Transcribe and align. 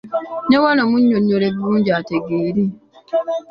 Ne 0.49 0.57
wano 0.63 0.81
munnyonnyole 0.91 1.47
bulungi 1.55 1.89
ategeere. 1.99 2.63